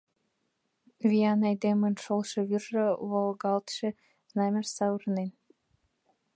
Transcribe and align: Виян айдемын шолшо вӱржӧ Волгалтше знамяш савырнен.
Виян 1.09 1.39
айдемын 1.49 1.95
шолшо 2.03 2.39
вӱржӧ 2.49 2.85
Волгалтше 3.09 3.89
знамяш 4.29 4.67
савырнен. 4.77 5.29